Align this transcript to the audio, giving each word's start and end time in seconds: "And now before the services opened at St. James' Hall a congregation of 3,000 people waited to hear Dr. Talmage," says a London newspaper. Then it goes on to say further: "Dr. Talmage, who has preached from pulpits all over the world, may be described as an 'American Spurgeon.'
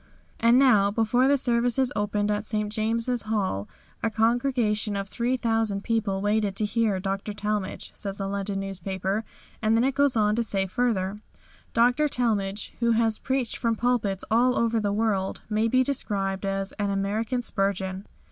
"And 0.39 0.57
now 0.57 0.89
before 0.89 1.27
the 1.27 1.37
services 1.37 1.91
opened 1.95 2.31
at 2.31 2.43
St. 2.43 2.73
James' 2.73 3.21
Hall 3.21 3.67
a 4.01 4.09
congregation 4.09 4.95
of 4.95 5.09
3,000 5.09 5.83
people 5.83 6.21
waited 6.23 6.55
to 6.55 6.65
hear 6.65 6.99
Dr. 6.99 7.33
Talmage," 7.33 7.91
says 7.93 8.19
a 8.19 8.25
London 8.25 8.61
newspaper. 8.61 9.23
Then 9.61 9.83
it 9.83 9.93
goes 9.93 10.15
on 10.15 10.35
to 10.37 10.43
say 10.43 10.65
further: 10.65 11.19
"Dr. 11.73 12.07
Talmage, 12.07 12.73
who 12.79 12.93
has 12.93 13.19
preached 13.19 13.57
from 13.57 13.75
pulpits 13.75 14.25
all 14.31 14.57
over 14.57 14.79
the 14.79 14.91
world, 14.91 15.43
may 15.51 15.67
be 15.67 15.83
described 15.83 16.47
as 16.47 16.71
an 16.79 16.89
'American 16.89 17.43
Spurgeon.' 17.43 18.07